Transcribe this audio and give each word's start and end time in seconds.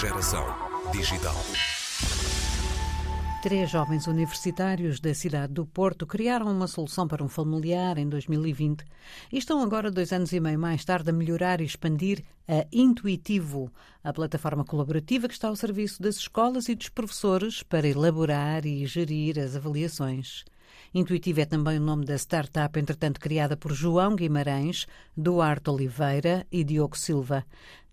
Geração 0.00 0.46
digital. 0.92 1.36
Três 3.42 3.68
jovens 3.68 4.06
universitários 4.06 4.98
da 4.98 5.12
cidade 5.12 5.52
do 5.52 5.66
Porto 5.66 6.06
criaram 6.06 6.50
uma 6.50 6.66
solução 6.66 7.06
para 7.06 7.22
um 7.22 7.28
familiar 7.28 7.98
em 7.98 8.08
2020 8.08 8.82
e 9.30 9.36
estão 9.36 9.60
agora, 9.60 9.90
dois 9.90 10.10
anos 10.10 10.32
e 10.32 10.40
meio 10.40 10.58
mais 10.58 10.86
tarde, 10.86 11.10
a 11.10 11.12
melhorar 11.12 11.60
e 11.60 11.64
expandir 11.64 12.24
a 12.48 12.66
Intuitivo, 12.72 13.70
a 14.02 14.10
plataforma 14.10 14.64
colaborativa 14.64 15.28
que 15.28 15.34
está 15.34 15.48
ao 15.48 15.56
serviço 15.56 16.00
das 16.00 16.16
escolas 16.16 16.70
e 16.70 16.74
dos 16.74 16.88
professores 16.88 17.62
para 17.62 17.86
elaborar 17.86 18.64
e 18.64 18.86
gerir 18.86 19.38
as 19.38 19.54
avaliações. 19.54 20.46
Intuitivo 20.92 21.40
é 21.40 21.44
também 21.44 21.78
o 21.78 21.82
nome 21.82 22.04
da 22.04 22.16
startup, 22.16 22.78
entretanto 22.78 23.20
criada 23.20 23.56
por 23.56 23.72
João 23.72 24.16
Guimarães, 24.16 24.86
Duarte 25.16 25.70
Oliveira 25.70 26.46
e 26.50 26.64
Diogo 26.64 26.98
Silva, 26.98 27.44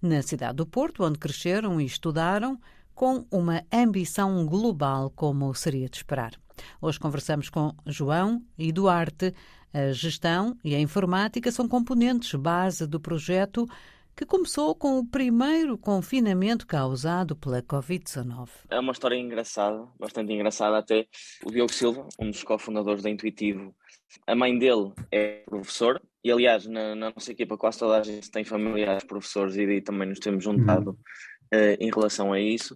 na 0.01 0.21
cidade 0.21 0.57
do 0.57 0.65
Porto, 0.65 1.03
onde 1.03 1.19
cresceram 1.19 1.79
e 1.79 1.85
estudaram 1.85 2.59
com 2.93 3.25
uma 3.29 3.63
ambição 3.71 4.45
global, 4.45 5.11
como 5.15 5.53
seria 5.53 5.87
de 5.87 5.97
esperar. 5.97 6.31
Hoje 6.81 6.99
conversamos 6.99 7.49
com 7.49 7.73
João 7.85 8.41
e 8.57 8.71
Duarte. 8.71 9.33
A 9.73 9.91
gestão 9.91 10.57
e 10.63 10.73
a 10.73 10.79
informática 10.79 11.51
são 11.51 11.67
componentes 11.67 12.33
base 12.33 12.87
do 12.87 12.99
projeto 12.99 13.67
que 14.17 14.25
começou 14.25 14.73
com 14.73 14.97
o 14.97 15.05
primeiro 15.05 15.77
confinamento 15.77 16.65
causado 16.65 17.35
pela 17.35 17.61
Covid-19. 17.61 18.49
É 18.67 18.79
uma 18.79 18.91
história 18.91 19.15
engraçada, 19.15 19.87
bastante 19.99 20.33
engraçada 20.33 20.75
até. 20.79 21.05
O 21.45 21.51
Diogo 21.51 21.71
Silva, 21.71 22.07
um 22.19 22.31
dos 22.31 22.43
cofundadores 22.43 23.03
da 23.03 23.11
Intuitivo, 23.11 23.75
a 24.25 24.35
mãe 24.35 24.57
dele 24.57 24.91
é 25.11 25.43
professor 25.45 26.01
e, 26.23 26.31
aliás, 26.31 26.65
na, 26.65 26.95
na 26.95 27.11
nossa 27.11 27.31
equipa 27.31 27.55
quase 27.59 27.77
toda 27.77 27.95
a 27.95 28.01
gente 28.01 28.31
tem 28.31 28.43
familiares 28.43 29.03
professores 29.03 29.55
e 29.55 29.67
daí 29.67 29.81
também 29.81 30.09
nos 30.09 30.19
temos 30.19 30.43
juntado 30.43 30.97
uhum. 31.53 31.59
uh, 31.59 31.77
em 31.79 31.91
relação 31.91 32.33
a 32.33 32.39
isso. 32.39 32.73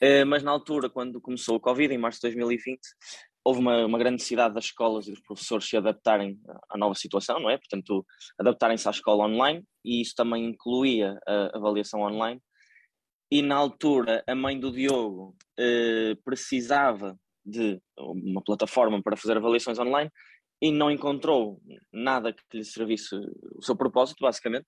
Uh, 0.00 0.24
mas 0.28 0.44
na 0.44 0.52
altura, 0.52 0.88
quando 0.88 1.20
começou 1.20 1.56
o 1.56 1.60
Covid, 1.60 1.92
em 1.92 1.98
março 1.98 2.20
de 2.20 2.28
2020, 2.28 2.80
houve 3.48 3.60
uma, 3.60 3.86
uma, 3.86 3.98
grande 3.98 4.16
necessidade 4.16 4.54
das 4.54 4.66
escolas 4.66 5.06
e 5.06 5.10
dos 5.10 5.20
professores 5.20 5.66
se 5.66 5.74
adaptarem 5.74 6.38
à 6.68 6.76
nova 6.76 6.94
situação, 6.94 7.40
não 7.40 7.48
é? 7.48 7.56
Portanto, 7.56 8.04
adaptarem-se 8.38 8.86
à 8.86 8.90
escola 8.90 9.24
online 9.24 9.64
e 9.82 10.02
isso 10.02 10.14
também 10.14 10.44
incluía 10.44 11.18
a 11.26 11.56
avaliação 11.56 12.02
online. 12.02 12.42
E 13.30 13.40
na 13.40 13.56
altura, 13.56 14.22
a 14.26 14.34
mãe 14.34 14.60
do 14.60 14.70
Diogo 14.70 15.34
eh, 15.58 16.14
precisava 16.22 17.18
de 17.44 17.80
uma 17.96 18.42
plataforma 18.42 19.02
para 19.02 19.16
fazer 19.16 19.38
avaliações 19.38 19.78
online 19.78 20.10
e 20.60 20.70
não 20.70 20.90
encontrou 20.90 21.58
nada 21.90 22.34
que 22.34 22.42
lhe 22.52 22.64
servisse 22.64 23.14
o 23.54 23.62
seu 23.62 23.74
propósito, 23.74 24.20
basicamente. 24.20 24.66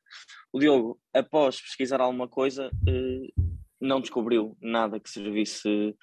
O 0.51 0.59
Diogo, 0.59 0.99
após 1.15 1.61
pesquisar 1.61 2.01
alguma 2.01 2.29
coisa, 2.29 2.71
eh, 2.89 3.29
não 3.79 4.01
descobriu 4.01 4.57
nada 4.59 4.99
que 4.99 5.11
servisse 5.11 5.95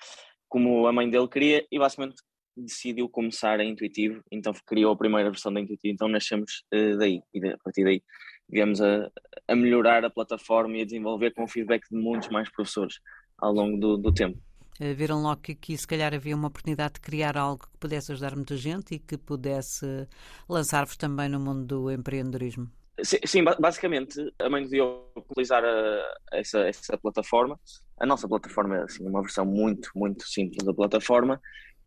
como 0.48 0.88
a 0.88 0.94
mãe 0.94 1.09
dele 1.09 1.28
queria 1.28 1.66
e 1.72 1.80
basicamente 1.80 2.22
decidiu 2.61 3.08
começar 3.09 3.59
a 3.59 3.63
Intuitivo, 3.63 4.22
então 4.31 4.53
criou 4.66 4.94
a 4.94 4.97
primeira 4.97 5.30
versão 5.30 5.53
da 5.53 5.59
Intuitivo, 5.59 5.94
então 5.94 6.08
nascemos 6.08 6.64
uh, 6.73 6.97
daí 6.97 7.22
e 7.33 7.47
a 7.47 7.58
partir 7.58 7.83
daí 7.83 8.02
viemos 8.49 8.81
a, 8.81 9.09
a, 9.47 9.55
melhorar 9.55 10.03
a 10.05 10.09
plataforma 10.09 10.77
e 10.77 10.81
a 10.81 10.86
desenvolver 10.86 11.31
com 11.31 11.44
o 11.44 11.47
feedback 11.47 11.83
de 11.89 11.97
muitos 11.97 12.30
mais 12.30 12.49
professores 12.49 12.99
ao 13.38 13.52
longo 13.52 13.77
do, 13.77 13.97
do 13.97 14.14
tempo. 14.14 14.39
Eh, 14.80 14.94
viram 14.94 15.22
logo 15.22 15.41
que 15.41 15.52
aqui 15.53 15.77
se 15.77 15.88
calhar 15.88 16.14
havia 16.14 16.36
uma 16.36 16.47
oportunidade 16.47 16.95
de 16.95 17.02
criar 17.02 17.38
algo 17.38 17.64
que 17.64 17.77
pudesse 17.80 18.11
ajudar 18.11 18.36
muita 18.36 18.55
gente 18.55 18.95
e 18.95 18.99
que 18.99 19.17
pudesse 19.17 20.08
lançar-vos 20.47 20.95
também 20.95 21.30
no 21.30 21.39
mundo 21.39 21.66
do 21.66 21.92
empreendedorismo. 21.92 22.69
Sim, 23.03 23.17
sim, 23.25 23.44
basicamente 23.44 24.33
a 24.39 24.49
mãe 24.49 24.64
de 24.64 24.71
Diogo 24.71 25.11
utilizar 25.16 25.64
a, 25.64 26.03
essa, 26.31 26.59
essa 26.61 26.97
plataforma. 26.97 27.59
A 27.99 28.05
nossa 28.05 28.27
plataforma 28.27 28.77
é 28.77 28.83
assim, 28.83 29.08
uma 29.08 29.21
versão 29.21 29.45
muito, 29.45 29.92
muito 29.95 30.27
simples 30.27 30.64
da 30.64 30.73
plataforma 30.73 31.39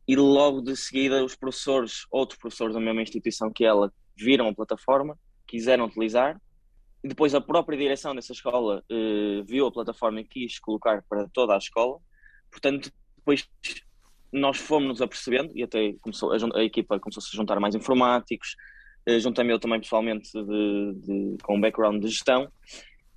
e 0.07 0.17
logo 0.17 0.61
de 0.61 0.77
seguida 0.77 1.25
os 1.25 1.37
professores, 1.37 2.07
outros 2.11 2.39
professores 2.39 2.75
da 2.75 2.81
mesma 2.81 3.03
instituição 3.03 3.53
que 3.53 3.65
ela, 3.65 3.93
viram 4.17 4.49
a 4.49 4.55
plataforma, 4.55 5.19
quiseram 5.47 5.87
utilizar, 5.87 6.41
e 7.03 7.09
depois 7.09 7.35
a 7.35 7.41
própria 7.41 7.79
direção 7.79 8.15
dessa 8.15 8.33
escola 8.33 8.85
eh, 8.91 9.43
viu 9.47 9.67
a 9.67 9.73
plataforma 9.73 10.21
e 10.21 10.25
quis 10.25 10.59
colocar 10.59 11.03
para 11.09 11.27
toda 11.33 11.55
a 11.55 11.59
escola, 11.59 11.99
portanto, 12.51 12.93
depois 13.17 13.49
nós 14.33 14.59
fomos-nos 14.59 15.01
apercebendo, 15.01 15.53
e 15.57 15.63
até 15.63 15.95
começou, 16.01 16.33
a, 16.33 16.59
a 16.59 16.65
equipa 16.65 17.01
começou 17.01 17.23
-se 17.23 17.31
a 17.35 17.37
juntar 17.37 17.59
mais 17.59 17.75
informáticos, 17.75 18.55
eh, 19.07 19.19
juntei-me 19.19 19.53
eu 19.53 19.59
também 19.59 19.81
pessoalmente 19.81 20.31
de, 20.33 20.95
de, 20.95 21.37
com 21.43 21.57
um 21.57 21.61
background 21.61 22.03
de 22.03 22.09
gestão, 22.09 22.51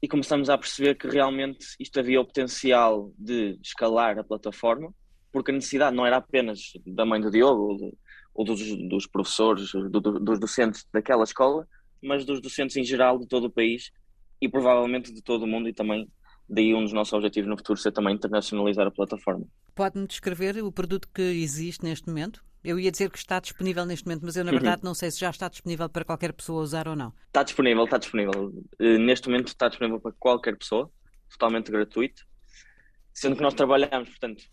e 0.02 0.08
começamos 0.08 0.50
a 0.50 0.58
perceber 0.58 0.96
que 0.96 1.08
realmente 1.08 1.66
isto 1.80 2.00
havia 2.00 2.20
o 2.20 2.26
potencial 2.26 3.12
de 3.18 3.58
escalar 3.62 4.18
a 4.20 4.24
plataforma, 4.24 4.94
porque 5.34 5.52
a 5.52 5.54
necessidade 5.54 5.96
não 5.96 6.06
era 6.06 6.18
apenas 6.18 6.74
da 6.86 7.06
mãe 7.06 7.20
do 7.20 7.32
Diogo 7.32 7.92
ou, 8.34 8.46
dos, 8.46 8.62
dos, 8.88 9.08
professores, 9.08 9.72
do, 9.72 10.00
dos 10.00 10.40
docentes 10.40 10.86
daquela 10.94 11.24
escola, 11.24 11.68
mas 12.02 12.24
dos 12.24 12.40
docentes 12.40 12.78
em 12.78 12.84
geral 12.84 13.18
de 13.18 13.28
todo 13.28 13.46
o 13.46 13.50
país 13.50 13.92
e 14.40 14.48
provavelmente 14.48 15.12
de 15.12 15.24
todo 15.24 15.44
o 15.44 15.48
mundo 15.48 15.68
e 15.68 15.74
também 15.74 16.08
daí 16.48 16.74
um 16.74 16.84
dos 16.84 16.94
nossos 16.94 17.14
objetivos 17.14 17.50
no 17.50 17.58
futuro 17.58 17.80
ser 17.80 17.92
também 17.92 18.14
internacionalizar 18.14 18.86
a 18.86 18.92
plataforma. 18.92 19.46
Pode-me 19.74 20.06
descrever 20.06 20.62
o 20.64 20.72
produto 20.72 21.10
que 21.12 21.22
existe 21.22 21.84
neste 21.84 22.08
momento? 22.08 22.44
Eu 22.64 22.80
ia 22.80 22.92
dizer 22.92 23.10
que 23.10 23.18
está 23.18 23.40
disponível 23.40 23.86
neste 23.86 24.06
momento, 24.06 24.24
mas 24.24 24.38
eu 24.38 24.44
na 24.44 24.52
uhum. 24.52 24.60
verdade 24.60 24.84
não 24.84 24.94
sei 24.94 25.10
se 25.10 25.20
já 25.20 25.32
está 25.32 25.50
disponível 25.50 25.90
para 25.90 26.06
qualquer 26.06 26.32
pessoa 26.32 26.62
usar 26.62 26.88
ou 26.88 26.96
não. 26.96 27.12
Está 27.28 27.44
disponível, 27.44 27.84
está 27.84 27.98
disponível. 27.98 28.54
Eh, 28.80 28.98
neste 29.00 29.28
momento 29.28 29.48
está 29.48 29.68
disponível 29.68 30.00
para 30.00 30.14
qualquer 30.14 30.56
pessoa, 30.56 30.90
totalmente 31.30 31.72
gratuito. 31.72 32.24
Sendo 33.14 33.36
que 33.36 33.42
nós 33.42 33.54
trabalhamos, 33.54 34.10
portanto, 34.10 34.44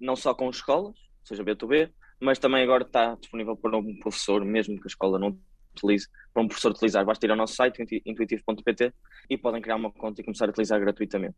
não 0.00 0.16
só 0.16 0.34
com 0.34 0.48
escolas, 0.50 0.96
seja 1.24 1.44
B2B, 1.44 1.90
mas 2.20 2.38
também 2.38 2.62
agora 2.62 2.84
está 2.84 3.14
disponível 3.14 3.56
para 3.56 3.76
um 3.76 3.98
professor, 3.98 4.44
mesmo 4.44 4.76
que 4.76 4.86
a 4.86 4.88
escola 4.88 5.18
não 5.18 5.38
utilize, 5.74 6.08
para 6.32 6.42
um 6.42 6.48
professor 6.48 6.72
utilizar. 6.72 7.04
Basta 7.04 7.26
ir 7.26 7.30
ao 7.30 7.36
nosso 7.36 7.54
site, 7.54 7.82
intuitivo.pt, 8.04 8.94
e 9.28 9.36
podem 9.36 9.60
criar 9.60 9.76
uma 9.76 9.92
conta 9.92 10.20
e 10.20 10.24
começar 10.24 10.46
a 10.46 10.50
utilizar 10.50 10.80
gratuitamente. 10.80 11.36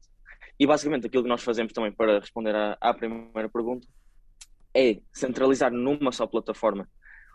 E 0.59 0.67
basicamente 0.67 1.07
aquilo 1.07 1.23
que 1.23 1.29
nós 1.29 1.43
fazemos 1.43 1.73
também 1.73 1.93
para 1.93 2.21
responder 2.21 2.55
à, 2.55 2.77
à 2.81 2.95
primeira 2.95 3.49
pergunta 3.49 3.87
é 4.75 5.01
centralizar 5.13 5.73
numa 5.73 6.13
só 6.13 6.27
plataforma 6.27 6.89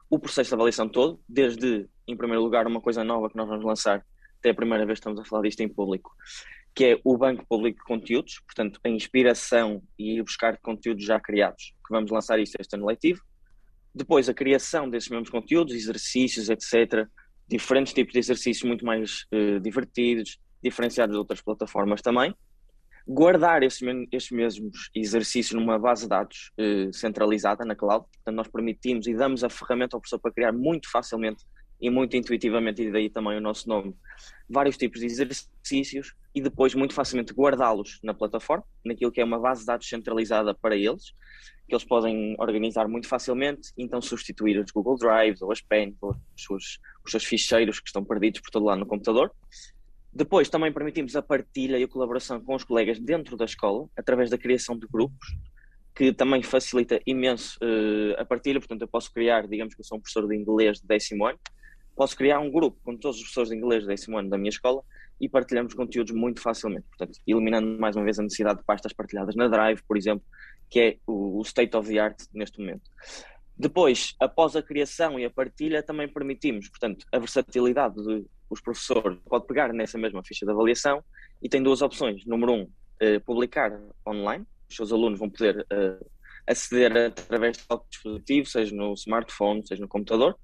o 0.09 0.19
processo 0.19 0.49
de 0.49 0.53
avaliação 0.53 0.87
todo, 0.87 1.19
desde, 1.27 1.89
em 2.07 2.15
primeiro 2.15 2.43
lugar, 2.43 2.67
uma 2.67 2.79
coisa 2.79 3.03
nova 3.03 3.29
que 3.29 3.35
nós 3.35 3.47
vamos 3.47 3.65
lançar, 3.65 4.05
até 4.37 4.51
a 4.51 4.53
primeira 4.53 4.85
vez 4.85 4.99
que 4.99 5.01
estamos 5.01 5.19
a 5.19 5.25
falar 5.25 5.41
disto 5.41 5.61
em 5.61 5.67
público, 5.67 6.11
que 6.75 6.85
é 6.85 6.99
o 7.03 7.17
Banco 7.17 7.45
Público 7.47 7.79
de 7.79 7.85
Conteúdos, 7.85 8.41
portanto, 8.45 8.79
a 8.83 8.89
inspiração 8.89 9.81
e 9.97 10.17
ir 10.17 10.23
buscar 10.23 10.57
conteúdos 10.57 11.05
já 11.05 11.19
criados, 11.19 11.73
que 11.85 11.91
vamos 11.93 12.09
lançar 12.09 12.39
isto 12.39 12.57
este 12.59 12.75
ano 12.75 12.85
letivo. 12.85 13.21
Depois, 13.93 14.27
a 14.27 14.33
criação 14.33 14.89
desses 14.89 15.09
mesmos 15.09 15.29
conteúdos, 15.29 15.75
exercícios, 15.75 16.49
etc. 16.49 17.07
Diferentes 17.47 17.93
tipos 17.93 18.13
de 18.13 18.19
exercícios 18.19 18.67
muito 18.67 18.83
mais 18.83 19.25
uh, 19.31 19.59
divertidos, 19.59 20.39
diferenciados 20.63 21.13
de 21.13 21.19
outras 21.19 21.41
plataformas 21.41 22.01
também. 22.01 22.33
Guardar 23.07 23.61
esses, 23.61 23.81
esses 24.11 24.31
mesmos 24.31 24.89
exercícios 24.95 25.53
numa 25.53 25.77
base 25.77 26.03
de 26.03 26.09
dados 26.09 26.51
uh, 26.59 26.91
centralizada 26.91 27.63
na 27.63 27.75
cloud. 27.75 28.05
Portanto, 28.11 28.35
nós 28.35 28.47
permitimos 28.47 29.05
e 29.05 29.13
damos 29.13 29.43
a 29.43 29.49
ferramenta 29.49 29.95
ao 29.95 30.01
professor 30.01 30.19
para 30.19 30.31
criar 30.31 30.51
muito 30.51 30.89
facilmente 30.89 31.43
e 31.83 31.89
muito 31.89 32.15
intuitivamente, 32.15 32.81
e 32.81 32.89
daí 32.89 33.09
também 33.09 33.37
o 33.37 33.41
nosso 33.41 33.67
nome, 33.67 33.93
vários 34.49 34.77
tipos 34.77 35.01
de 35.01 35.05
exercícios 35.05 36.15
e 36.33 36.41
depois 36.41 36.73
muito 36.73 36.93
facilmente 36.93 37.33
guardá-los 37.33 37.99
na 38.01 38.13
plataforma, 38.13 38.63
naquilo 38.85 39.11
que 39.11 39.19
é 39.19 39.23
uma 39.25 39.37
base 39.37 39.59
de 39.61 39.65
dados 39.65 39.89
centralizada 39.89 40.53
para 40.55 40.77
eles, 40.77 41.13
que 41.67 41.75
eles 41.75 41.83
podem 41.83 42.37
organizar 42.39 42.87
muito 42.87 43.05
facilmente, 43.05 43.73
então 43.77 44.01
substituir 44.01 44.57
os 44.63 44.71
Google 44.71 44.95
Drives 44.95 45.41
ou 45.41 45.51
as 45.51 45.59
Pen, 45.59 45.93
ou 45.99 46.11
os 46.11 46.43
seus, 46.45 46.79
os 47.03 47.11
seus 47.11 47.25
ficheiros 47.25 47.81
que 47.81 47.89
estão 47.89 48.05
perdidos 48.05 48.39
por 48.39 48.49
todo 48.49 48.63
lado 48.63 48.79
no 48.79 48.85
computador. 48.85 49.29
Depois 50.13 50.47
também 50.47 50.71
permitimos 50.71 51.17
a 51.17 51.21
partilha 51.21 51.77
e 51.77 51.83
a 51.83 51.87
colaboração 51.87 52.39
com 52.39 52.55
os 52.55 52.63
colegas 52.63 52.97
dentro 52.97 53.35
da 53.35 53.43
escola, 53.43 53.89
através 53.97 54.29
da 54.29 54.37
criação 54.37 54.79
de 54.79 54.87
grupos, 54.87 55.35
que 55.93 56.13
também 56.13 56.41
facilita 56.41 57.01
imenso 57.05 57.59
uh, 57.61 58.21
a 58.21 58.23
partilha. 58.23 58.59
Portanto, 58.59 58.83
eu 58.83 58.87
posso 58.87 59.11
criar, 59.11 59.45
digamos 59.47 59.75
que 59.75 59.81
eu 59.81 59.85
sou 59.85 59.97
um 59.97 60.01
professor 60.01 60.25
de 60.29 60.35
inglês 60.35 60.79
de 60.79 60.87
décimo 60.87 61.25
ano, 61.25 61.37
posso 61.95 62.15
criar 62.15 62.39
um 62.39 62.51
grupo 62.51 62.77
com 62.83 62.95
todos 62.97 63.17
os 63.17 63.23
professores 63.23 63.49
de 63.49 63.55
inglês 63.55 63.83
de 63.83 63.87
décimo 63.87 64.17
ano 64.17 64.29
da 64.29 64.37
minha 64.37 64.49
escola 64.49 64.83
e 65.19 65.29
partilhamos 65.29 65.73
conteúdos 65.73 66.13
muito 66.13 66.41
facilmente. 66.41 66.85
Portanto, 66.89 67.19
eliminando 67.25 67.79
mais 67.79 67.95
uma 67.95 68.03
vez 68.03 68.19
a 68.19 68.23
necessidade 68.23 68.59
de 68.59 68.65
pastas 68.65 68.93
partilhadas 68.93 69.35
na 69.35 69.47
Drive, 69.47 69.81
por 69.87 69.95
exemplo, 69.95 70.25
que 70.69 70.79
é 70.79 70.97
o, 71.07 71.41
state 71.43 71.75
of 71.77 71.87
the 71.87 71.99
art 71.99 72.19
neste 72.33 72.59
momento. 72.59 72.89
Depois, 73.55 74.15
após 74.19 74.55
a 74.55 74.63
criação 74.63 75.19
e 75.19 75.25
a 75.25 75.29
partilha, 75.29 75.83
também 75.83 76.07
permitimos, 76.07 76.67
portanto, 76.67 77.05
a 77.11 77.19
versatilidade 77.19 77.95
de 78.03 78.25
os 78.49 78.61
professores 78.61 79.17
pode 79.27 79.47
pegar 79.47 79.73
nessa 79.73 79.97
mesma 79.97 80.23
ficha 80.23 80.45
de 80.45 80.51
avaliação 80.51 81.03
e 81.41 81.49
tem 81.49 81.61
duas 81.61 81.81
opções. 81.81 82.25
Número 82.25 82.53
um, 82.53 82.69
eh, 82.99 83.19
publicar 83.19 83.79
online. 84.05 84.45
Os 84.69 84.75
seus 84.75 84.91
alunos 84.91 85.17
vão 85.17 85.29
poder 85.29 85.65
eh, 85.71 85.99
aceder 86.45 86.95
através 87.07 87.57
de 87.57 87.63
qualquer 87.63 87.87
dispositivo, 87.89 88.47
seja 88.47 88.75
no 88.75 88.93
smartphone, 88.93 89.65
seja 89.65 89.81
no 89.81 89.87
computador 89.87 90.37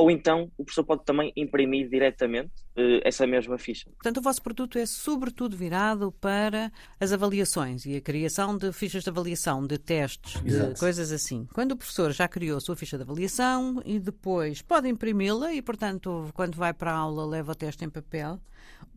ou 0.00 0.10
então 0.10 0.50
o 0.56 0.64
professor 0.64 0.84
pode 0.84 1.04
também 1.04 1.30
imprimir 1.36 1.86
diretamente 1.90 2.50
uh, 2.74 3.00
essa 3.04 3.26
mesma 3.26 3.58
ficha. 3.58 3.90
Portanto, 3.90 4.16
o 4.16 4.22
vosso 4.22 4.42
produto 4.42 4.78
é 4.78 4.86
sobretudo 4.86 5.54
virado 5.54 6.10
para 6.10 6.72
as 6.98 7.12
avaliações 7.12 7.84
e 7.84 7.96
a 7.96 8.00
criação 8.00 8.56
de 8.56 8.72
fichas 8.72 9.04
de 9.04 9.10
avaliação, 9.10 9.66
de 9.66 9.76
testes, 9.76 10.40
Exato. 10.42 10.72
de 10.72 10.80
coisas 10.80 11.12
assim. 11.12 11.46
Quando 11.52 11.72
o 11.72 11.76
professor 11.76 12.12
já 12.12 12.26
criou 12.26 12.56
a 12.56 12.60
sua 12.60 12.74
ficha 12.76 12.96
de 12.96 13.02
avaliação 13.02 13.82
e 13.84 13.98
depois 13.98 14.62
pode 14.62 14.88
imprimi-la 14.88 15.52
e, 15.52 15.60
portanto, 15.60 16.30
quando 16.32 16.56
vai 16.56 16.72
para 16.72 16.92
a 16.92 16.96
aula 16.96 17.26
leva 17.26 17.52
o 17.52 17.54
teste 17.54 17.84
em 17.84 17.90
papel, 17.90 18.40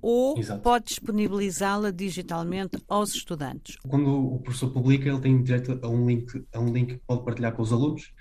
ou 0.02 0.38
Exato. 0.38 0.62
pode 0.62 0.86
disponibilizá-la 0.86 1.92
digitalmente 1.92 2.78
aos 2.88 3.14
estudantes. 3.14 3.78
Quando 3.88 4.36
o 4.36 4.40
professor 4.40 4.70
publica, 4.70 5.10
ele 5.10 5.20
tem 5.20 5.44
direito 5.44 5.80
a 5.82 5.90
um 5.90 6.06
link, 6.06 6.46
a 6.54 6.60
um 6.60 6.72
link 6.72 6.96
que 6.96 7.02
pode 7.06 7.24
partilhar 7.24 7.54
com 7.54 7.62
os 7.62 7.74
alunos 7.74 8.13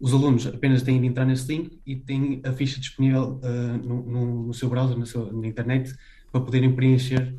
os 0.00 0.14
alunos 0.14 0.46
apenas 0.46 0.82
têm 0.82 0.98
de 0.98 1.06
entrar 1.06 1.26
nesse 1.26 1.46
link 1.46 1.78
e 1.84 1.94
têm 1.94 2.40
a 2.42 2.52
ficha 2.52 2.80
disponível 2.80 3.38
uh, 3.44 3.86
no, 3.86 4.46
no, 4.46 4.54
seu 4.54 4.68
browser, 4.70 5.04
seu, 5.06 5.30
na 5.30 5.46
internet, 5.46 5.94
para 6.32 6.40
poderem 6.40 6.74
preencher 6.74 7.36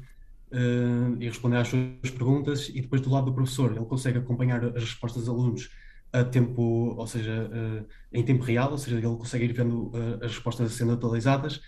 uh, 0.51 1.17
e 1.19 1.25
responder 1.25 1.57
às 1.57 1.69
suas 1.69 2.11
perguntas. 2.15 2.69
E 2.69 2.79
depois, 2.79 3.01
do 3.01 3.09
lado 3.09 3.25
do 3.25 3.33
professor, 3.33 3.71
ele 3.71 3.83
consegue 3.85 4.19
acompanhar 4.19 4.63
as 4.63 4.83
respostas 4.83 5.23
dos 5.23 5.29
alunos 5.29 5.69
a 6.13 6.23
tempo, 6.23 6.61
ou 6.95 7.07
seja, 7.07 7.49
uh, 7.51 7.85
em 8.13 8.23
tempo 8.23 8.43
real, 8.43 8.71
ou 8.71 8.77
seja, 8.77 8.97
ele 8.97 9.07
consegue 9.07 9.45
ir 9.45 9.53
vendo 9.53 9.91
as 10.21 10.31
respostas 10.31 10.71
sendo 10.73 10.91
atualizadas. 10.91 11.61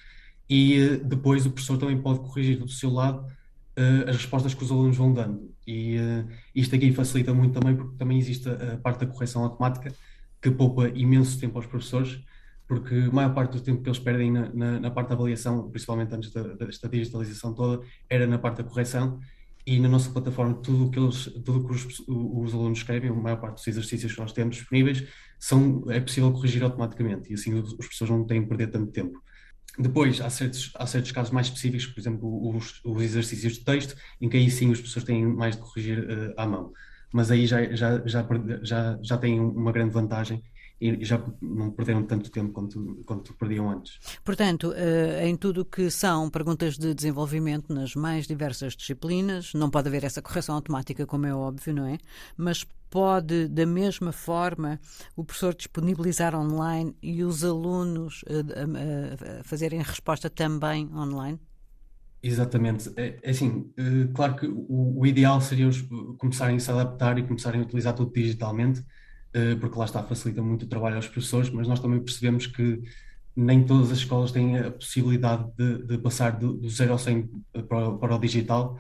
E 0.48 0.98
depois 1.04 1.46
o 1.48 1.52
professor 1.52 1.78
também 1.80 2.00
pode 2.00 2.20
corrigir 2.20 2.60
do 2.60 2.68
seu 2.68 2.92
lado 2.92 3.26
as 4.06 4.18
respostas 4.18 4.54
que 4.54 4.64
os 4.64 4.70
alunos 4.70 4.96
vão 4.96 5.12
dando. 5.12 5.50
E 5.66 5.96
isto 6.54 6.76
aqui 6.76 6.92
facilita 6.92 7.34
muito 7.34 7.60
também, 7.60 7.76
porque 7.76 7.98
também 7.98 8.20
existe 8.20 8.48
a 8.50 8.78
parte 8.78 9.00
da 9.00 9.08
correção 9.08 9.44
automática 9.44 9.92
que 10.44 10.52
poupa 10.52 10.90
imenso 10.90 11.40
tempo 11.40 11.58
aos 11.58 11.66
professores, 11.66 12.22
porque 12.68 12.94
a 12.96 13.12
maior 13.12 13.34
parte 13.34 13.54
do 13.54 13.62
tempo 13.62 13.82
que 13.82 13.88
eles 13.88 14.00
perdem 14.00 14.30
na, 14.30 14.54
na, 14.54 14.80
na 14.82 14.92
parte 14.92 15.08
da 15.08 15.16
avaliação, 15.16 15.70
principalmente 15.70 16.14
antes 16.14 16.32
da, 16.32 16.44
desta 16.44 16.90
digitalização 16.90 17.54
toda, 17.54 17.84
era 18.10 18.28
na 18.28 18.38
parte 18.38 18.58
da 18.58 18.64
correção. 18.66 19.20
E 19.66 19.80
na 19.80 19.88
nossa 19.88 20.10
plataforma, 20.10 20.56
tudo 20.56 20.92
que 20.92 21.00
eles, 21.00 21.24
tudo 21.46 21.66
que 21.66 21.74
os, 21.74 22.04
os 22.10 22.54
alunos 22.54 22.80
escrevem, 22.80 23.10
a 23.10 23.14
maior 23.14 23.38
parte 23.38 23.56
dos 23.56 23.68
exercícios 23.68 24.12
que 24.12 24.20
nós 24.20 24.34
temos 24.34 24.58
disponíveis, 24.58 25.08
são, 25.40 25.86
é 25.90 26.02
possível 26.02 26.34
corrigir 26.34 26.62
automaticamente 26.62 27.32
e 27.32 27.36
assim 27.36 27.54
os, 27.54 27.74
professores 27.74 28.14
não 28.14 28.26
têm 28.26 28.42
que 28.42 28.50
perder 28.50 28.68
tanto 28.68 28.92
tempo. 28.92 29.24
Depois, 29.80 30.20
há 30.20 30.30
certos, 30.30 30.72
há 30.76 30.86
certos 30.86 31.14
casos 31.14 31.32
mais 31.32 31.48
específicos, 31.48 31.88
por 31.88 32.00
exemplo, 32.02 32.56
os, 32.56 32.82
os 32.84 33.02
exercícios 33.02 33.54
de 33.54 33.64
texto, 33.64 33.96
em 34.20 34.28
que 34.28 34.36
aí 34.36 34.52
sim 34.52 34.70
os 34.70 34.80
professores 34.80 35.08
têm 35.08 35.26
mais 35.26 35.56
de 35.56 35.62
corrigir 35.62 36.00
uh, 36.00 36.34
à 36.36 36.46
mão 36.46 36.74
mas 37.14 37.32
aí 37.32 37.46
já, 37.46 37.64
já, 37.74 38.02
já, 38.06 38.28
já, 38.64 39.00
já 39.02 39.18
têm 39.18 39.40
uma 39.40 39.72
grande 39.72 39.94
vantagem 39.94 40.44
e 40.82 41.06
já 41.06 41.24
não 41.42 41.72
perderam 41.72 42.04
tanto 42.04 42.30
tempo 42.30 42.52
quanto, 42.52 43.02
quanto 43.06 43.34
perdiam 43.36 43.70
antes. 43.70 44.00
Portanto, 44.24 44.74
eh, 44.76 45.26
em 45.28 45.38
tudo 45.38 45.64
que 45.64 45.90
são 45.90 46.30
perguntas 46.30 46.78
de 46.78 46.94
desenvolvimento 46.94 47.74
nas 47.74 47.96
mais 47.96 48.28
diversas 48.28 48.76
disciplinas, 48.76 49.54
não 49.54 49.70
pode 49.70 49.88
haver 49.88 50.04
essa 50.04 50.22
correção 50.22 50.56
automática, 50.56 51.06
como 51.06 51.26
é 51.26 51.34
óbvio, 51.34 51.74
não 51.74 51.86
é? 51.86 52.00
Mas 52.36 52.66
pode, 52.90 53.48
da 53.48 53.66
mesma 53.66 54.12
forma, 54.12 54.80
o 55.16 55.24
professor 55.24 55.56
disponibilizar 55.56 56.36
online 56.36 56.94
e 57.02 57.24
os 57.24 57.44
alunos 57.44 58.26
eh, 58.28 59.44
fazerem 59.44 59.80
a 59.80 59.84
resposta 59.84 60.30
também 60.30 60.90
online? 60.94 61.40
Exatamente. 62.24 62.90
É, 62.96 63.20
é 63.22 63.32
assim, 63.32 63.70
eh, 63.78 64.08
claro 64.14 64.36
que 64.38 64.48
o, 64.48 65.00
o, 65.00 65.06
ideal 65.06 65.42
seria 65.42 65.68
os 65.68 65.82
começarem 66.18 66.56
a 66.56 66.60
se 66.60 66.72
adaptar 66.72 67.18
e 67.20 67.24
começarem 67.24 67.60
a 67.60 67.64
utilizar 67.66 67.94
tudo 67.94 68.14
digitalmente, 68.14 68.82
eh, 69.34 69.56
porque 69.56 69.78
lá 69.78 69.84
está, 69.84 70.02
facilita 70.02 70.42
muito 70.42 70.64
o 70.64 70.68
trabalho 70.70 70.96
aos 70.96 71.08
professores, 71.08 71.50
mas 71.50 71.68
nós 71.68 71.82
também 71.82 72.00
percebemos 72.00 72.48
que 72.48 72.82
nem 73.36 73.66
todas 73.66 73.92
as 73.92 73.98
escolas 73.98 74.32
têm 74.32 74.58
a 74.58 74.72
possibilidade 74.72 75.52
de, 75.58 75.86
de 75.86 75.98
passar 75.98 76.40
do, 76.40 76.54
do 76.54 76.70
0 76.70 76.94
ao 76.94 76.98
100 76.98 77.30
para, 77.68 77.92
para 77.92 78.16
o 78.16 78.20
digital, 78.20 78.80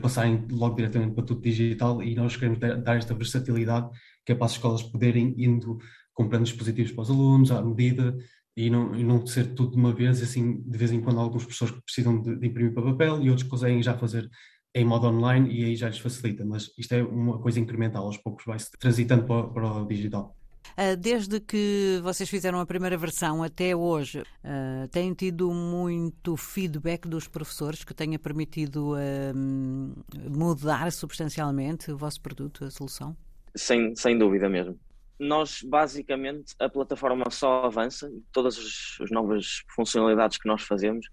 passarem 0.00 0.46
logo 0.50 0.76
diretamente 0.76 1.14
para 1.14 1.24
tudo 1.24 1.40
digital 1.40 2.02
e 2.02 2.14
nós 2.14 2.36
queremos 2.36 2.58
dar 2.58 2.96
esta 2.96 3.14
versatilidade 3.14 3.88
que 4.24 4.32
é 4.32 4.34
para 4.34 4.46
as 4.46 4.52
escolas 4.52 4.82
poderem 4.82 5.34
indo 5.38 5.78
comprando 6.14 6.44
dispositivos 6.44 6.92
para 6.92 7.02
os 7.02 7.10
alunos 7.10 7.50
à 7.50 7.62
medida, 7.62 8.16
e 8.56 8.68
não, 8.68 8.94
e 8.94 9.02
não 9.02 9.26
ser 9.26 9.54
tudo 9.54 9.72
de 9.72 9.76
uma 9.76 9.92
vez, 9.92 10.22
assim, 10.22 10.60
de 10.62 10.78
vez 10.78 10.92
em 10.92 11.00
quando 11.00 11.20
algumas 11.20 11.44
pessoas 11.44 11.70
precisam 11.70 12.20
de, 12.20 12.36
de 12.36 12.46
imprimir 12.46 12.72
para 12.74 12.82
papel 12.82 13.22
e 13.22 13.30
outros 13.30 13.48
conseguem 13.48 13.82
já 13.82 13.96
fazer 13.96 14.28
em 14.74 14.84
modo 14.84 15.06
online 15.06 15.50
e 15.52 15.64
aí 15.64 15.76
já 15.76 15.88
lhes 15.88 15.98
facilita, 15.98 16.44
mas 16.44 16.70
isto 16.78 16.94
é 16.94 17.02
uma 17.02 17.38
coisa 17.38 17.60
incremental, 17.60 18.04
aos 18.04 18.16
poucos 18.16 18.44
vai-se 18.44 18.70
transitando 18.78 19.24
para, 19.24 19.48
para 19.48 19.72
o 19.82 19.86
digital. 19.86 20.34
Ah, 20.76 20.94
desde 20.94 21.40
que 21.40 22.00
vocês 22.02 22.28
fizeram 22.28 22.58
a 22.58 22.64
primeira 22.64 22.96
versão 22.96 23.42
até 23.42 23.76
hoje, 23.76 24.20
uh, 24.20 24.88
têm 24.90 25.12
tido 25.12 25.52
muito 25.52 26.36
feedback 26.36 27.06
dos 27.06 27.28
professores 27.28 27.84
que 27.84 27.92
tenha 27.92 28.18
permitido 28.18 28.94
uh, 28.94 30.30
mudar 30.30 30.90
substancialmente 30.92 31.90
o 31.90 31.98
vosso 31.98 32.20
produto, 32.22 32.64
a 32.64 32.70
solução? 32.70 33.14
Sem, 33.54 33.94
sem 33.94 34.16
dúvida 34.16 34.48
mesmo 34.48 34.78
nós 35.22 35.62
basicamente 35.62 36.52
a 36.58 36.68
plataforma 36.68 37.30
só 37.30 37.64
avança 37.66 38.10
todas 38.32 38.58
as, 38.58 39.00
as, 39.00 39.10
novas 39.12 39.62
funcionalidades 39.72 40.36
que 40.36 40.48
nós 40.48 40.62
fazemos 40.62 41.06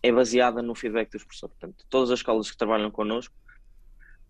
é 0.00 0.12
baseada 0.12 0.62
no 0.62 0.72
feedback 0.72 1.10
dos 1.10 1.24
professores. 1.24 1.56
Portanto, 1.58 1.84
todas 1.90 2.12
as 2.12 2.20
escolas 2.20 2.48
que 2.48 2.56
trabalham 2.56 2.92
connosco, 2.92 3.34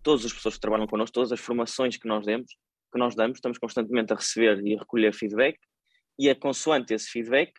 todas 0.01 0.25
as 0.25 0.33
pessoas 0.33 0.55
que 0.55 0.61
trabalham 0.61 0.87
connosco, 0.87 1.13
todas 1.13 1.31
as 1.31 1.39
formações 1.39 1.97
que 1.97 2.07
nós 2.07 2.25
demos, 2.25 2.51
que 2.91 2.97
nós 2.97 3.13
damos, 3.13 3.37
estamos 3.37 3.59
constantemente 3.59 4.11
a 4.11 4.15
receber 4.15 4.59
e 4.65 4.75
a 4.75 4.79
recolher 4.79 5.13
feedback 5.13 5.59
e 6.17 6.29
é 6.29 6.33
consoante 6.33 6.95
esse 6.95 7.07
feedback 7.07 7.53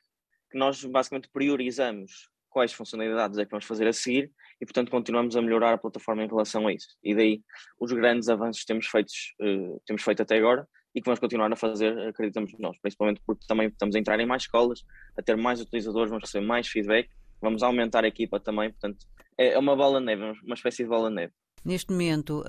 que 0.50 0.58
nós 0.58 0.82
basicamente 0.84 1.28
priorizamos 1.32 2.28
quais 2.50 2.72
funcionalidades 2.72 3.38
é 3.38 3.44
que 3.44 3.52
vamos 3.52 3.66
fazer 3.66 3.86
a 3.86 3.92
seguir 3.92 4.32
e 4.60 4.66
portanto 4.66 4.90
continuamos 4.90 5.36
a 5.36 5.42
melhorar 5.42 5.75
a 5.75 5.78
plataforma 5.78 6.25
em 6.25 6.28
relação 6.28 6.66
a 6.66 6.72
isso. 6.72 6.88
E 7.04 7.14
daí 7.14 7.40
os 7.78 7.92
grandes 7.92 8.28
avanços 8.28 8.62
que 8.62 8.66
temos, 8.66 8.86
feitos, 8.88 9.32
uh, 9.40 9.80
temos 9.86 10.02
feito 10.02 10.22
até 10.22 10.38
agora 10.38 10.66
e 10.98 11.00
que 11.00 11.04
vamos 11.04 11.20
continuar 11.20 11.52
a 11.52 11.56
fazer, 11.56 11.96
acreditamos 12.08 12.52
nós, 12.58 12.76
principalmente 12.82 13.22
porque 13.24 13.46
também 13.46 13.68
estamos 13.68 13.94
a 13.94 13.98
entrar 13.98 14.18
em 14.18 14.26
mais 14.26 14.42
escolas, 14.42 14.84
a 15.16 15.22
ter 15.22 15.36
mais 15.36 15.60
utilizadores, 15.60 16.10
vamos 16.10 16.24
receber 16.24 16.44
mais 16.44 16.66
feedback, 16.66 17.08
vamos 17.40 17.62
aumentar 17.62 18.04
a 18.04 18.08
equipa 18.08 18.40
também, 18.40 18.70
portanto 18.70 19.06
é, 19.38 19.52
é 19.52 19.58
uma 19.58 19.76
bola 19.76 20.00
de 20.00 20.06
neve, 20.06 20.22
uma 20.44 20.54
espécie 20.54 20.82
de 20.82 20.88
bola 20.88 21.08
de 21.08 21.14
neve. 21.14 21.32
Neste 21.64 21.92
momento, 21.92 22.44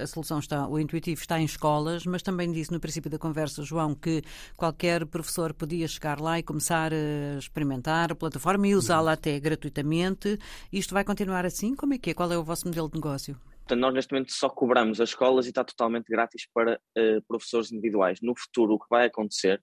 a 0.00 0.06
solução 0.06 0.38
está, 0.38 0.66
o 0.66 0.78
intuitivo 0.78 1.20
está 1.20 1.38
em 1.38 1.44
escolas, 1.44 2.04
mas 2.06 2.22
também 2.22 2.50
disse 2.50 2.72
no 2.72 2.80
princípio 2.80 3.10
da 3.10 3.18
conversa, 3.18 3.62
João, 3.62 3.94
que 3.94 4.22
qualquer 4.56 5.06
professor 5.06 5.52
podia 5.52 5.86
chegar 5.86 6.18
lá 6.18 6.38
e 6.38 6.42
começar 6.42 6.90
a 6.92 7.38
experimentar 7.38 8.10
a 8.10 8.14
plataforma 8.14 8.66
e 8.66 8.74
usá-la 8.74 9.12
até 9.12 9.38
gratuitamente. 9.38 10.38
Isto 10.72 10.94
vai 10.94 11.04
continuar 11.04 11.44
assim? 11.44 11.76
Como 11.76 11.92
é 11.92 11.98
que 11.98 12.10
é? 12.10 12.14
Qual 12.14 12.32
é 12.32 12.36
o 12.36 12.42
vosso 12.42 12.66
modelo 12.66 12.88
de 12.88 12.94
negócio? 12.94 13.36
Portanto, 13.72 13.80
nós 13.80 13.94
neste 13.94 14.12
momento 14.12 14.32
só 14.32 14.50
cobramos 14.50 15.00
as 15.00 15.08
escolas 15.08 15.46
e 15.46 15.48
está 15.48 15.64
totalmente 15.64 16.04
grátis 16.04 16.46
para 16.52 16.78
uh, 16.98 17.22
professores 17.26 17.72
individuais. 17.72 18.18
No 18.20 18.34
futuro, 18.36 18.74
o 18.74 18.78
que 18.78 18.84
vai 18.90 19.06
acontecer, 19.06 19.62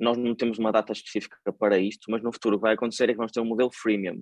nós 0.00 0.18
não 0.18 0.34
temos 0.34 0.58
uma 0.58 0.72
data 0.72 0.92
específica 0.92 1.36
para 1.56 1.78
isto, 1.78 2.10
mas 2.10 2.20
no 2.24 2.32
futuro 2.32 2.56
o 2.56 2.58
que 2.58 2.64
vai 2.64 2.74
acontecer 2.74 3.04
é 3.04 3.12
que 3.12 3.16
vamos 3.16 3.30
ter 3.30 3.38
um 3.38 3.44
modelo 3.44 3.70
freemium, 3.72 4.20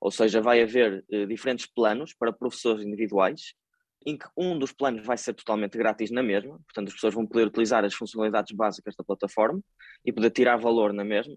ou 0.00 0.10
seja, 0.10 0.40
vai 0.40 0.62
haver 0.62 1.04
uh, 1.12 1.26
diferentes 1.26 1.66
planos 1.66 2.14
para 2.14 2.32
professores 2.32 2.82
individuais, 2.82 3.52
em 4.06 4.16
que 4.16 4.24
um 4.38 4.58
dos 4.58 4.72
planos 4.72 5.04
vai 5.04 5.18
ser 5.18 5.34
totalmente 5.34 5.76
grátis 5.76 6.10
na 6.10 6.22
mesma, 6.22 6.58
portanto 6.60 6.88
as 6.88 6.94
pessoas 6.94 7.12
vão 7.12 7.26
poder 7.26 7.48
utilizar 7.48 7.84
as 7.84 7.92
funcionalidades 7.92 8.56
básicas 8.56 8.96
da 8.96 9.04
plataforma 9.04 9.60
e 10.02 10.10
poder 10.10 10.30
tirar 10.30 10.56
valor 10.56 10.94
na 10.94 11.04
mesma, 11.04 11.36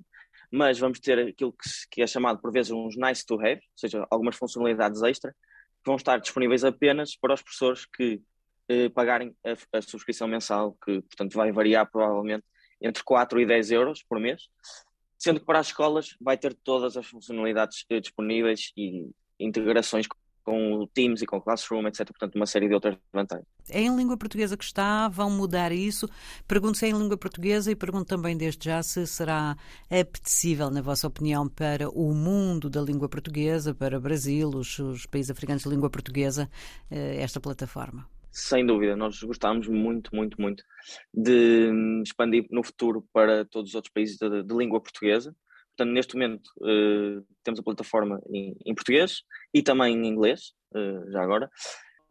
mas 0.49 0.79
vamos 0.79 1.01
ter 1.01 1.19
aquilo 1.19 1.53
que, 1.91 2.01
é 2.01 2.07
chamado 2.07 2.39
por 2.39 2.53
vezes 2.53 2.71
uns 2.71 2.95
nice 2.95 3.25
to 3.25 3.35
have, 3.41 3.55
ou 3.55 3.77
seja, 3.77 4.07
algumas 4.09 4.37
funcionalidades 4.37 5.03
extra, 5.03 5.35
vão 5.85 5.95
estar 5.95 6.17
disponíveis 6.17 6.63
apenas 6.63 7.15
para 7.15 7.33
os 7.33 7.41
professores 7.41 7.85
que 7.85 8.21
eh, 8.67 8.89
pagarem 8.89 9.35
a, 9.45 9.77
a, 9.77 9.81
subscrição 9.81 10.27
mensal, 10.27 10.75
que 10.83 11.01
portanto 11.01 11.33
vai 11.33 11.51
variar 11.51 11.89
provavelmente 11.89 12.43
entre 12.81 13.03
4 13.03 13.39
e 13.39 13.45
10 13.45 13.71
euros 13.71 14.03
por 14.03 14.19
mês, 14.19 14.49
sendo 15.17 15.39
que 15.39 15.45
para 15.45 15.59
as 15.59 15.67
escolas 15.67 16.15
vai 16.19 16.37
ter 16.37 16.53
todas 16.53 16.97
as 16.97 17.05
funcionalidades 17.05 17.85
eh, 17.89 17.99
disponíveis 17.99 18.71
e 18.75 19.09
integrações 19.39 20.07
com 20.45 20.75
o 20.75 20.87
Teams 20.87 21.23
e 21.23 21.25
com 21.25 21.37
o 21.37 21.41
Classroom, 21.41 21.87
etc. 21.87 22.07
Portanto, 22.07 22.35
uma 22.35 22.45
série 22.45 22.67
de 22.67 22.73
outras 22.75 22.95
vantagens. 23.11 23.47
É 23.69 23.81
em 23.81 23.95
língua 23.95 24.15
portuguesa 24.15 24.55
que 24.55 24.63
está, 24.63 25.09
vão 25.09 25.29
mudar 25.29 25.71
isso. 25.71 26.07
Pergunto 26.47 26.77
se 26.77 26.85
é 26.85 26.89
em 26.89 26.97
língua 26.97 27.17
portuguesa 27.17 27.71
e 27.71 27.75
pergunto 27.75 28.05
também 28.05 28.37
desde 28.37 28.65
já 28.65 28.83
se 28.83 29.07
será 29.07 29.57
apetecível, 29.89 30.69
na 30.69 30.81
vossa 30.81 31.07
opinião, 31.07 31.49
para 31.49 31.89
o 31.89 32.13
mundo 32.13 32.69
da 32.69 32.81
língua 32.81 33.09
portuguesa, 33.09 33.73
para 33.73 33.97
o 33.97 34.01
Brasil, 34.01 34.49
os, 34.49 34.77
os 34.77 35.07
países 35.07 35.31
africanos 35.31 35.63
de 35.63 35.69
língua 35.69 35.89
portuguesa, 35.89 36.47
eh, 36.91 37.17
esta 37.21 37.39
plataforma. 37.39 38.07
Sem 38.31 38.65
dúvida, 38.65 38.95
nós 38.95 39.23
gostávamos 39.23 39.67
muito, 39.67 40.13
muito, 40.13 40.39
muito 40.39 40.63
de 41.13 41.71
expandir 42.03 42.45
no 42.51 42.63
futuro 42.63 43.01
para 43.13 43.45
todos 43.45 43.69
os 43.71 43.75
outros 43.75 43.91
países 43.91 44.17
de, 44.17 44.43
de 44.43 44.53
língua 44.53 44.79
portuguesa. 44.81 45.33
Portanto, 45.75 45.93
neste 45.93 46.13
momento 46.13 46.47
uh, 46.61 47.25
temos 47.43 47.59
a 47.59 47.63
plataforma 47.63 48.21
em, 48.29 48.55
em, 48.65 48.73
português 48.73 49.23
e 49.53 49.61
também 49.61 49.93
em 49.93 50.07
inglês, 50.07 50.53
uh, 50.73 51.11
já 51.11 51.21
agora. 51.21 51.49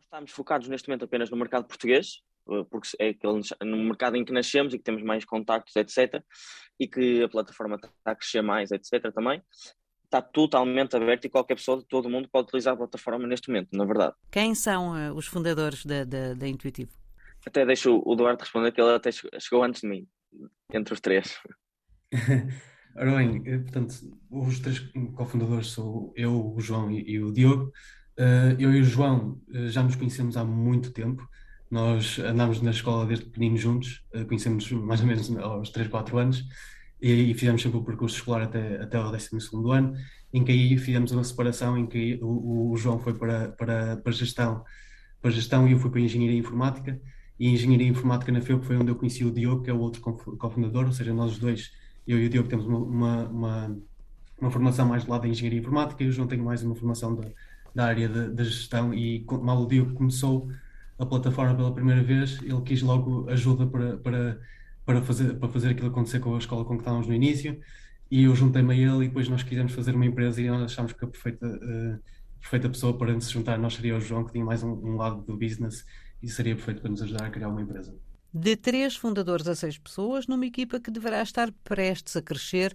Estamos 0.01 0.31
focados 0.31 0.69
neste 0.69 0.89
momento 0.89 1.07
apenas 1.07 1.31
no 1.31 1.37
mercado 1.37 1.67
português, 1.67 2.21
eh, 2.51 2.65
porque 2.71 2.89
é 3.01 3.09
aquele, 3.09 3.41
no 3.63 3.77
mercado 3.79 4.17
em 4.17 4.25
que 4.25 4.33
nascemos 4.33 4.73
e 4.73 4.79
que 4.79 4.85
temos 4.85 5.03
mais 5.03 5.25
contactos, 5.25 5.75
etc. 5.77 6.23
E 6.79 6.87
que 6.87 7.23
a 7.23 7.29
plataforma 7.29 7.77
está 7.77 7.91
a 8.05 8.15
crescer 8.15 8.43
mais, 8.43 8.71
etc. 8.71 9.13
também. 9.13 9.43
Está 10.05 10.23
totalmente 10.23 10.95
aberto 10.95 11.25
e 11.25 11.29
qualquer 11.31 11.57
pessoa 11.57 11.79
de 11.79 11.87
todo 11.87 12.07
o 12.07 12.11
mundo 12.11 12.29
pode 12.31 12.47
utilizar 12.47 12.75
a 12.75 12.77
plataforma 12.77 13.27
neste 13.27 13.49
momento, 13.49 13.71
na 13.73 13.85
verdade. 13.85 14.15
Quem 14.31 14.55
são 14.55 14.93
uh, 14.93 15.15
os 15.15 15.27
fundadores 15.27 15.85
da, 15.85 16.05
da, 16.05 16.35
da 16.35 16.47
Intuitivo? 16.47 16.93
Até 17.45 17.67
deixo 17.67 18.01
o 18.05 18.15
Duarte 18.15 18.43
responder, 18.43 18.71
que 18.71 18.81
ele 18.81 18.95
até 18.95 19.11
chegou 19.11 19.65
antes 19.65 19.81
de 19.81 19.89
mim, 19.89 20.07
entre 20.73 20.95
os 20.95 21.01
três. 21.01 21.37
Ora 22.97 23.17
bem, 23.17 23.43
eh, 23.45 23.59
portanto, 23.59 23.95
os 24.31 24.61
três 24.61 24.79
cofundadores 25.15 25.69
sou 25.69 26.13
eu, 26.17 26.55
o 26.55 26.61
João 26.61 26.91
e, 26.91 27.11
e 27.11 27.21
o 27.21 27.33
Diogo. 27.33 27.73
Uh, 28.17 28.55
eu 28.57 28.73
e 28.73 28.81
o 28.81 28.85
João 28.85 29.41
uh, 29.49 29.69
já 29.69 29.83
nos 29.83 29.97
conhecemos 29.97 30.37
há 30.37 30.45
muito 30.45 30.93
tempo. 30.93 31.29
Nós 31.69 32.21
andámos 32.21 32.61
na 32.63 32.71
escola 32.71 33.05
desde 33.05 33.25
pequeninos 33.25 33.61
juntos, 33.61 34.05
conhecemos 34.29 34.71
mais 34.71 35.01
ou 35.01 35.07
menos 35.09 35.37
aos 35.39 35.71
3, 35.71 35.89
4 35.89 36.19
anos 36.19 36.45
e, 37.03 37.33
e 37.33 37.35
fizemos 37.35 37.63
sempre 37.63 37.79
o 37.79 37.85
percurso 37.85 38.17
escolar 38.17 38.43
até, 38.43 38.81
até 38.81 39.01
o 39.01 39.11
12 39.11 39.31
ano, 39.73 39.95
em 40.33 40.45
que 40.45 40.53
aí 40.53 40.79
fizemos 40.79 41.11
uma 41.11 41.25
separação 41.25 41.77
em 41.77 41.87
que 41.87 42.21
o, 42.23 42.71
o 42.71 42.77
João 42.77 43.01
foi 43.01 43.15
para, 43.15 43.49
para, 43.53 43.97
para, 43.97 44.13
gestão, 44.13 44.63
para 45.21 45.33
gestão 45.33 45.67
e 45.67 45.73
eu 45.73 45.79
fui 45.81 45.91
para 45.91 46.01
Engenharia 46.01 46.39
Informática. 46.39 47.01
E 47.41 47.49
Engenharia 47.49 47.89
Informática 47.89 48.31
na 48.31 48.41
FEUP 48.41 48.65
foi 48.65 48.77
onde 48.77 48.93
eu 48.93 48.97
conheci 48.97 49.25
o 49.25 49.33
Diogo, 49.33 49.63
que 49.63 49.71
é 49.71 49.73
o 49.75 49.81
outro 49.81 50.01
cofundador, 50.01 50.87
ou 50.87 50.93
seja, 50.93 51.13
nós 51.13 51.33
os 51.33 51.39
dois 51.39 51.73
eu 52.07 52.19
e 52.19 52.27
o 52.27 52.31
Diogo 52.31 52.49
temos 52.49 52.67
uma, 52.67 52.79
uma, 52.79 53.29
uma, 53.29 53.79
uma 54.41 54.51
formação 54.51 54.87
mais 54.87 55.05
do 55.05 55.11
lado 55.11 55.23
da 55.23 55.29
engenharia 55.29 55.59
informática 55.59 56.03
e 56.03 56.09
o 56.09 56.13
João 56.13 56.29
tem 56.29 56.39
mais 56.39 56.63
uma 56.63 56.75
formação 56.75 57.19
da, 57.75 57.85
área 57.85 58.09
da 58.09 58.45
gestão 58.45 58.93
e 58.93 59.25
mal 59.43 59.63
o 59.63 59.67
Diogo 59.67 59.95
começou 59.95 60.49
a 60.99 61.07
plataforma 61.07 61.55
pela 61.57 61.75
primeira 61.75 62.03
vez, 62.03 62.41
ele 62.43 62.61
quis 62.63 62.83
logo 62.83 63.29
ajuda 63.29 63.67
para, 63.67 63.97
para, 63.97 64.41
para, 64.85 65.03
fazer, 65.03 65.35
para 65.35 65.49
fazer 65.49 65.71
aquilo 65.71 65.89
acontecer 65.89 66.21
com 66.21 66.35
a 66.35 66.39
escola 66.39 66.65
com 66.65 66.77
que 66.77 66.83
estávamos 66.83 67.07
no 67.07 67.15
início 67.15 67.59
e 68.11 68.25
eu 68.25 68.35
juntei-me 68.37 68.75
a 68.75 68.77
ele 68.77 69.05
e 69.05 69.09
depois 69.09 69.29
nós 69.29 69.43
quisemos 69.43 69.73
fazer 69.73 69.95
uma 69.95 70.07
empresa 70.07 70.41
e 70.41 70.49
nós 70.49 70.63
achámos 70.63 70.93
que 70.93 71.05
a 71.05 71.09
perfeita, 71.09 71.47
uh, 71.47 71.99
perfeita 72.41 72.69
pessoa 72.69 72.97
para 72.97 73.13
nos 73.13 73.29
juntar 73.29 73.59
nós 73.59 73.75
seria 73.75 73.97
o 73.97 74.01
João, 74.01 74.25
que 74.25 74.33
tinha 74.33 74.45
mais 74.45 74.63
um, 74.63 74.71
um 74.71 74.97
lado 74.97 75.23
do 75.23 75.37
business 75.37 75.85
e 76.23 76.29
seria 76.29 76.55
perfeito 76.55 76.81
para 76.81 76.91
nos 76.91 77.03
ajudar 77.03 77.25
a 77.27 77.31
criar 77.31 77.49
uma 77.49 77.63
empresa 77.63 77.95
de 78.35 78.57
três 78.57 78.97
fundadores 78.97 79.47
a 79.47 79.55
seis 79.55 79.79
pessoas, 79.79 80.27
numa 80.27 80.45
equipa 80.45 80.81
que 80.81 80.91
deverá 80.91 81.23
estar 81.23 81.53
prestes 81.63 82.17
a 82.17 82.23
crescer. 82.23 82.75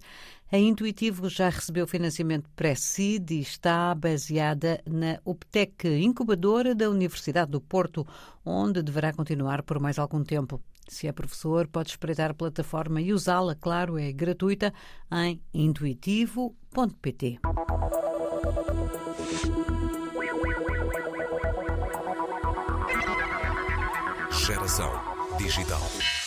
A 0.50 0.56
Intuitivo 0.56 1.28
já 1.28 1.50
recebeu 1.50 1.86
financiamento 1.86 2.48
pré-seed 2.56 3.30
e 3.30 3.40
está 3.40 3.94
baseada 3.94 4.80
na 4.88 5.20
Optec, 5.22 5.86
incubadora 5.86 6.74
da 6.74 6.88
Universidade 6.88 7.50
do 7.50 7.60
Porto, 7.60 8.06
onde 8.44 8.82
deverá 8.82 9.12
continuar 9.12 9.62
por 9.62 9.78
mais 9.78 9.98
algum 9.98 10.24
tempo. 10.24 10.58
Se 10.88 11.06
é 11.06 11.12
professor, 11.12 11.68
pode 11.68 11.90
espreitar 11.90 12.30
a 12.30 12.34
plataforma 12.34 13.00
e 13.00 13.12
usá-la, 13.12 13.54
claro, 13.54 13.98
é 13.98 14.10
gratuita, 14.10 14.72
em 15.12 15.40
intuitivo.pt. 15.52 17.38
Geração 24.46 25.09
digital. 25.40 26.19